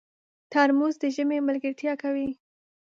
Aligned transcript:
ترموز 0.51 0.95
د 1.01 1.03
ژمي 1.15 1.39
ملګرتیا 1.47 1.93
کوي. 2.03 2.29